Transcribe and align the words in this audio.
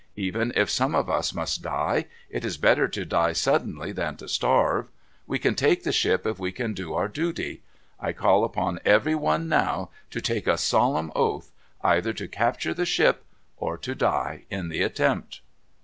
Even 0.15 0.51
if 0.55 0.67
some 0.67 0.95
of 0.95 1.11
us 1.11 1.31
must 1.31 1.61
die, 1.61 2.05
it 2.27 2.43
is 2.43 2.57
better 2.57 2.87
to 2.87 3.05
die 3.05 3.33
suddenly 3.33 3.91
than 3.91 4.17
to 4.17 4.27
starve. 4.27 4.89
We 5.27 5.37
can 5.37 5.53
take 5.53 5.83
the 5.83 5.91
ship 5.91 6.25
if 6.25 6.39
we 6.39 6.51
all 6.59 6.69
do 6.69 6.95
our 6.95 7.07
duty. 7.07 7.61
I 7.99 8.11
call 8.11 8.43
upon 8.43 8.79
every 8.83 9.13
one 9.13 9.47
now 9.47 9.91
to 10.09 10.19
take 10.19 10.47
a 10.47 10.57
solemn 10.57 11.11
oath 11.15 11.51
either 11.83 12.13
to 12.13 12.27
capture 12.27 12.73
the 12.73 12.83
ship 12.83 13.23
or 13.57 13.77
to 13.77 13.93
die 13.93 14.45
in 14.49 14.69
the 14.69 14.81
attempt." 14.81 15.41